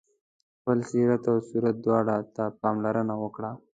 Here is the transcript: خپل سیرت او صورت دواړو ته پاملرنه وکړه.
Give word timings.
خپل 0.57 0.77
سیرت 0.89 1.23
او 1.31 1.37
صورت 1.49 1.75
دواړو 1.85 2.17
ته 2.35 2.43
پاملرنه 2.61 3.13
وکړه. 3.23 3.51